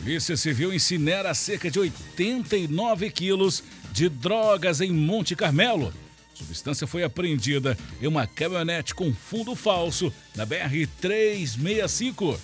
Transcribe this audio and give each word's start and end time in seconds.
Polícia 0.00 0.34
Civil 0.34 0.72
incinera 0.72 1.34
cerca 1.34 1.70
de 1.70 1.78
89 1.78 3.10
quilos 3.10 3.62
de 3.92 4.08
drogas 4.08 4.80
em 4.80 4.90
Monte 4.90 5.36
Carmelo. 5.36 5.92
A 6.32 6.36
substância 6.36 6.86
foi 6.86 7.04
apreendida 7.04 7.76
em 8.00 8.06
uma 8.06 8.26
caminhonete 8.26 8.94
com 8.94 9.12
fundo 9.12 9.54
falso 9.54 10.10
na 10.34 10.46
BR-365. 10.46 12.34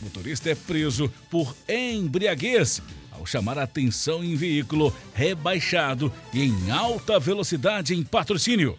O 0.00 0.04
motorista 0.04 0.50
é 0.50 0.54
preso 0.54 1.12
por 1.28 1.56
embriaguez 1.68 2.80
ao 3.10 3.26
chamar 3.26 3.58
a 3.58 3.64
atenção 3.64 4.22
em 4.22 4.36
veículo 4.36 4.94
rebaixado 5.12 6.12
e 6.32 6.44
em 6.44 6.70
alta 6.70 7.18
velocidade 7.18 7.92
em 7.92 8.04
patrocínio. 8.04 8.78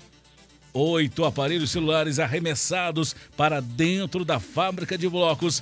Oito 0.73 1.25
aparelhos 1.25 1.71
celulares 1.71 2.17
arremessados 2.17 3.13
para 3.35 3.59
dentro 3.59 4.23
da 4.23 4.39
fábrica 4.39 4.97
de 4.97 5.09
blocos 5.09 5.61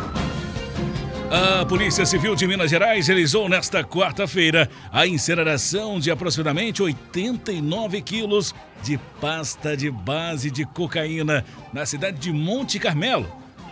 A 1.33 1.65
Polícia 1.65 2.05
Civil 2.05 2.35
de 2.35 2.45
Minas 2.45 2.69
Gerais 2.69 3.07
realizou 3.07 3.47
nesta 3.47 3.85
quarta-feira 3.85 4.69
a 4.91 5.07
incineração 5.07 5.97
de 5.97 6.11
aproximadamente 6.11 6.83
89 6.83 8.01
quilos 8.01 8.53
de 8.83 8.97
pasta 9.21 9.77
de 9.77 9.89
base 9.89 10.51
de 10.51 10.65
cocaína 10.65 11.45
na 11.71 11.85
cidade 11.85 12.19
de 12.19 12.33
Monte 12.33 12.77
Carmelo. 12.79 13.31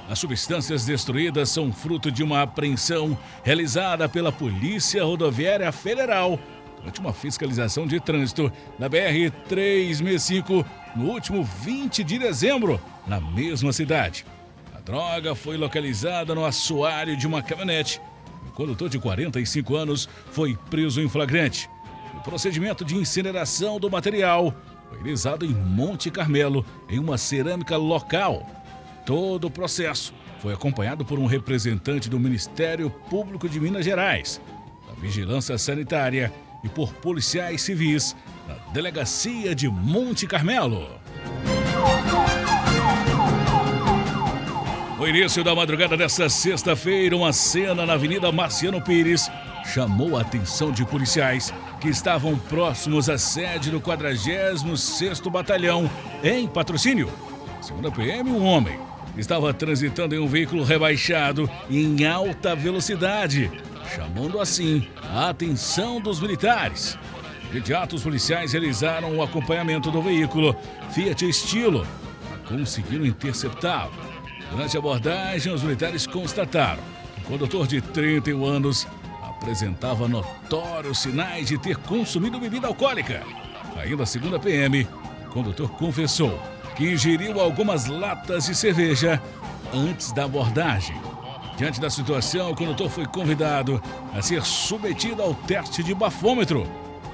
As 0.09 0.19
substâncias 0.19 0.85
destruídas 0.85 1.49
são 1.49 1.73
fruto 1.73 2.09
de 2.09 2.23
uma 2.23 2.43
apreensão 2.43 3.17
realizada 3.43 4.07
pela 4.07 4.31
Polícia 4.31 5.03
Rodoviária 5.03 5.69
Federal 5.73 6.39
durante 6.77 7.01
uma 7.01 7.11
fiscalização 7.11 7.85
de 7.85 7.99
trânsito 7.99 8.49
na 8.79 8.89
BR-365 8.89 10.66
no 10.95 11.07
último 11.09 11.44
20 11.44 12.05
de 12.05 12.19
dezembro, 12.19 12.79
na 13.05 13.19
mesma 13.19 13.73
cidade. 13.73 14.23
Droga 14.89 15.35
foi 15.35 15.55
localizada 15.55 16.33
no 16.33 16.43
assoalho 16.43 17.15
de 17.15 17.27
uma 17.27 17.43
caminhonete. 17.43 18.01
O 18.47 18.51
condutor 18.53 18.89
de 18.89 18.97
45 18.97 19.75
anos 19.75 20.09
foi 20.31 20.57
preso 20.67 20.99
em 20.99 21.07
flagrante. 21.07 21.69
O 22.17 22.21
procedimento 22.21 22.83
de 22.83 22.95
incineração 22.95 23.79
do 23.79 23.87
material 23.87 24.51
foi 24.89 24.97
realizado 24.97 25.45
em 25.45 25.53
Monte 25.53 26.09
Carmelo, 26.09 26.65
em 26.89 26.97
uma 26.97 27.19
cerâmica 27.19 27.77
local. 27.77 28.43
Todo 29.05 29.45
o 29.45 29.51
processo 29.51 30.11
foi 30.39 30.55
acompanhado 30.55 31.05
por 31.05 31.19
um 31.19 31.27
representante 31.27 32.09
do 32.09 32.19
Ministério 32.19 32.89
Público 33.11 33.47
de 33.47 33.59
Minas 33.59 33.85
Gerais, 33.85 34.41
da 34.88 34.99
Vigilância 34.99 35.55
Sanitária 35.59 36.33
e 36.63 36.67
por 36.67 36.91
policiais 36.94 37.61
civis 37.61 38.16
na 38.47 38.55
Delegacia 38.73 39.53
de 39.53 39.69
Monte 39.69 40.25
Carmelo. 40.25 40.98
No 44.99 45.07
início 45.07 45.45
da 45.45 45.55
madrugada 45.55 45.95
desta 45.95 46.27
sexta-feira, 46.27 47.15
uma 47.15 47.31
cena 47.31 47.85
na 47.85 47.93
Avenida 47.93 48.29
Marciano 48.33 48.81
Pires 48.81 49.31
chamou 49.63 50.17
a 50.17 50.21
atenção 50.21 50.73
de 50.73 50.85
policiais 50.85 51.53
que 51.79 51.87
estavam 51.87 52.37
próximos 52.37 53.09
à 53.09 53.17
sede 53.17 53.71
do 53.71 53.79
46º 53.79 55.31
Batalhão 55.31 55.89
em 56.21 56.45
patrocínio. 56.45 57.09
Segundo 57.61 57.87
a 57.87 57.91
PM, 57.93 58.29
um 58.29 58.43
homem 58.43 58.77
estava 59.17 59.53
transitando 59.53 60.15
em 60.15 60.19
um 60.19 60.27
veículo 60.27 60.65
rebaixado 60.65 61.49
em 61.69 62.05
alta 62.05 62.53
velocidade, 62.53 63.49
chamando 63.95 64.37
assim 64.37 64.85
a 65.13 65.29
atenção 65.29 66.01
dos 66.01 66.19
militares. 66.19 66.99
De 67.43 67.51
imediato, 67.51 67.95
os 67.95 68.03
policiais 68.03 68.51
realizaram 68.51 69.16
o 69.16 69.23
acompanhamento 69.23 69.89
do 69.89 70.01
veículo 70.01 70.53
Fiat 70.91 71.25
Estilo 71.25 71.87
conseguiram 72.49 73.05
interceptá-lo. 73.05 74.09
Durante 74.51 74.75
a 74.75 74.79
abordagem, 74.79 75.53
os 75.53 75.61
militares 75.61 76.07
constataram 76.07 76.81
que 77.15 77.21
o 77.21 77.25
condutor 77.25 77.67
de 77.67 77.81
31 77.81 78.45
anos 78.45 78.87
apresentava 79.21 80.07
notórios 80.07 80.99
sinais 80.99 81.47
de 81.47 81.57
ter 81.57 81.77
consumido 81.77 82.39
bebida 82.39 82.67
alcoólica. 82.67 83.23
Ainda 83.77 84.05
segundo 84.05 84.35
a 84.35 84.39
PM, 84.39 84.87
o 85.27 85.29
condutor 85.29 85.69
confessou 85.71 86.37
que 86.75 86.91
ingeriu 86.91 87.39
algumas 87.39 87.85
latas 87.85 88.47
de 88.47 88.55
cerveja 88.55 89.21
antes 89.73 90.11
da 90.11 90.25
abordagem. 90.25 90.99
Diante 91.57 91.79
da 91.79 91.89
situação, 91.89 92.51
o 92.51 92.55
condutor 92.55 92.89
foi 92.89 93.05
convidado 93.05 93.81
a 94.13 94.21
ser 94.21 94.43
submetido 94.43 95.21
ao 95.21 95.33
teste 95.33 95.83
de 95.83 95.93
bafômetro, 95.93 96.66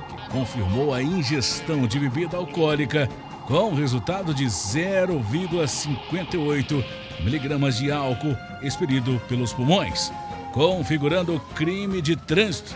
que 0.08 0.30
confirmou 0.30 0.94
a 0.94 1.02
ingestão 1.02 1.88
de 1.88 2.00
bebida 2.00 2.38
alcoólica 2.38 3.10
com 3.48 3.74
resultado 3.74 4.32
de 4.34 4.46
0,58 4.46 6.84
miligramas 7.22 7.78
de 7.78 7.92
álcool 7.92 8.36
expelido 8.62 9.22
pelos 9.28 9.54
pulmões, 9.54 10.12
configurando 10.54 11.40
crime 11.56 12.02
de 12.02 12.16
trânsito. 12.16 12.76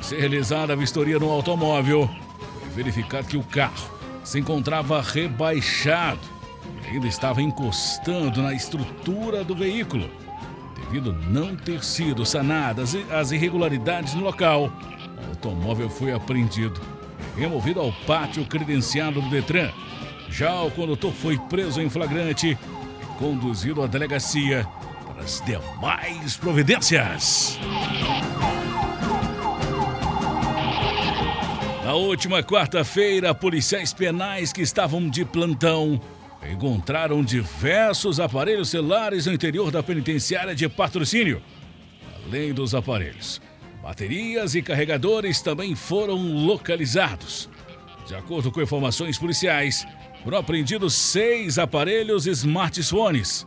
Se 0.00 0.16
realizada 0.16 0.72
a 0.72 0.76
vistoria 0.76 1.18
no 1.18 1.30
automóvel, 1.30 2.08
foi 2.60 2.70
verificado 2.70 3.26
que 3.26 3.36
o 3.36 3.42
carro 3.42 3.90
se 4.22 4.38
encontrava 4.38 5.00
rebaixado 5.00 6.20
e 6.84 6.94
ainda 6.94 7.06
estava 7.06 7.40
encostando 7.40 8.42
na 8.42 8.52
estrutura 8.52 9.44
do 9.44 9.54
veículo. 9.54 10.10
Devido 10.74 11.12
não 11.12 11.56
ter 11.56 11.82
sido 11.82 12.24
sanadas 12.24 12.96
as 13.10 13.32
irregularidades 13.32 14.14
no 14.14 14.22
local, 14.22 14.70
o 15.24 15.30
automóvel 15.30 15.88
foi 15.88 16.12
apreendido 16.12 16.80
e 17.36 17.40
removido 17.40 17.80
ao 17.80 17.92
pátio 18.06 18.44
credenciado 18.44 19.20
do 19.20 19.30
Detran. 19.30 19.70
Já 20.28 20.62
o 20.62 20.70
condutor 20.70 21.12
foi 21.12 21.38
preso 21.38 21.80
em 21.80 21.88
flagrante 21.88 22.48
e 22.48 22.58
conduzido 23.18 23.82
à 23.82 23.86
delegacia 23.86 24.66
para 25.06 25.22
as 25.22 25.40
demais 25.42 26.36
providências. 26.36 27.58
Na 31.84 31.94
última 31.94 32.42
quarta-feira, 32.42 33.34
policiais 33.34 33.92
penais 33.92 34.52
que 34.52 34.60
estavam 34.60 35.08
de 35.08 35.24
plantão 35.24 36.00
encontraram 36.50 37.22
diversos 37.22 38.20
aparelhos 38.20 38.70
celulares 38.70 39.26
no 39.26 39.32
interior 39.32 39.70
da 39.70 39.82
penitenciária 39.82 40.54
de 40.54 40.68
patrocínio. 40.68 41.42
Além 42.26 42.52
dos 42.52 42.74
aparelhos, 42.74 43.40
baterias 43.82 44.54
e 44.54 44.62
carregadores 44.62 45.40
também 45.40 45.74
foram 45.74 46.16
localizados. 46.16 47.48
De 48.06 48.14
acordo 48.14 48.52
com 48.52 48.62
informações 48.62 49.18
policiais, 49.18 49.86
foram 50.26 50.38
apreendidos 50.38 50.92
seis 50.94 51.56
aparelhos 51.56 52.26
smartphones, 52.26 53.46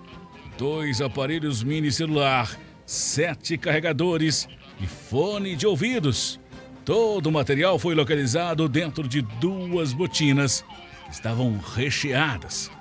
dois 0.58 1.02
aparelhos 1.02 1.62
mini 1.62 1.92
celular, 1.92 2.58
sete 2.86 3.58
carregadores 3.58 4.48
e 4.82 4.88
fone 4.88 5.58
de 5.58 5.68
ouvidos. 5.68 6.40
Todo 6.86 7.28
o 7.28 7.32
material 7.34 7.78
foi 7.78 7.94
localizado 7.94 8.70
dentro 8.70 9.10
de 9.10 9.22
duas 9.22 9.92
botinas 9.92 10.64
que 11.04 11.12
estavam 11.12 11.60
recheadas. 11.76 12.72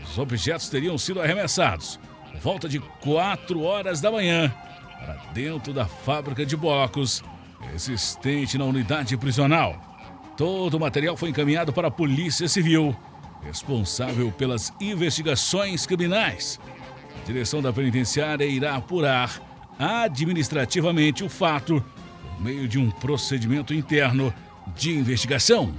Os 0.00 0.16
objetos 0.16 0.68
teriam 0.68 0.96
sido 0.96 1.20
arremessados 1.20 1.98
por 2.30 2.38
volta 2.38 2.68
de 2.68 2.78
4 2.78 3.60
horas 3.62 4.00
da 4.00 4.12
manhã 4.12 4.54
para 4.96 5.14
dentro 5.34 5.72
da 5.72 5.86
fábrica 5.86 6.46
de 6.46 6.56
blocos 6.56 7.20
existente 7.74 8.56
na 8.56 8.64
unidade 8.64 9.16
prisional. 9.16 9.90
Todo 10.36 10.74
o 10.74 10.80
material 10.80 11.16
foi 11.16 11.30
encaminhado 11.30 11.72
para 11.72 11.88
a 11.88 11.90
Polícia 11.90 12.46
Civil, 12.46 12.96
responsável 13.42 14.30
pelas 14.32 14.72
investigações 14.80 15.86
criminais. 15.86 16.60
A 17.22 17.26
direção 17.26 17.62
da 17.62 17.72
penitenciária 17.72 18.44
irá 18.44 18.76
apurar 18.76 19.40
administrativamente 19.78 21.24
o 21.24 21.28
fato 21.28 21.82
meio 22.38 22.68
de 22.68 22.78
um 22.78 22.90
procedimento 22.90 23.74
interno 23.74 24.32
de 24.76 24.92
investigação. 24.92 25.74